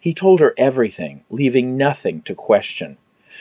[0.00, 2.96] He told her everything, leaving nothing to question.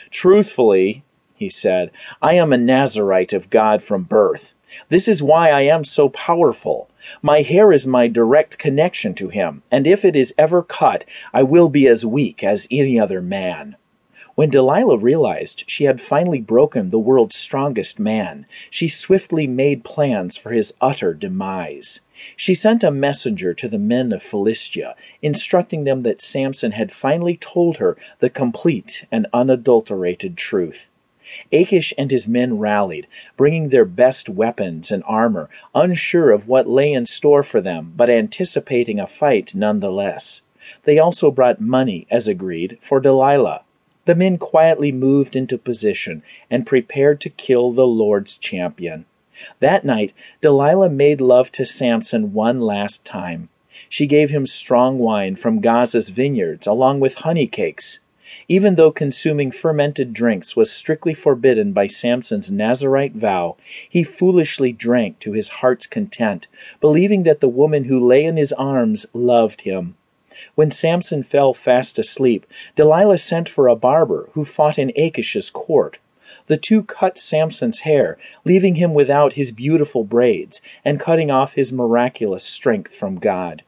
[0.10, 1.04] Truthfully,
[1.36, 1.92] he said,
[2.22, 4.54] I am a Nazarite of God from birth.
[4.90, 6.90] This is why I am so powerful.
[7.22, 11.44] My hair is my direct connection to him, and if it is ever cut, I
[11.44, 13.76] will be as weak as any other man.
[14.40, 20.38] When Delilah realized she had finally broken the world's strongest man, she swiftly made plans
[20.38, 22.00] for his utter demise.
[22.38, 27.36] She sent a messenger to the men of Philistia, instructing them that Samson had finally
[27.36, 30.88] told her the complete and unadulterated truth.
[31.52, 36.94] Achish and his men rallied, bringing their best weapons and armor, unsure of what lay
[36.94, 40.44] in store for them, but anticipating a fight nonetheless.
[40.86, 43.64] They also brought money, as agreed, for Delilah.
[44.06, 49.06] The men quietly moved into position and prepared to kill the Lord's champion.
[49.60, 53.50] That night, Delilah made love to Samson one last time.
[53.88, 58.00] She gave him strong wine from Gaza's vineyards, along with honey cakes.
[58.48, 63.58] Even though consuming fermented drinks was strictly forbidden by Samson's Nazarite vow,
[63.90, 66.48] he foolishly drank to his heart's content,
[66.80, 69.96] believing that the woman who lay in his arms loved him.
[70.54, 75.98] When Samson fell fast asleep, Delilah sent for a barber who fought in Achish's court.
[76.46, 81.74] The two cut Samson's hair, leaving him without his beautiful braids, and cutting off his
[81.74, 83.64] miraculous strength from God.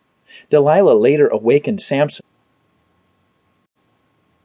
[0.50, 2.24] Delilah later awakened Samson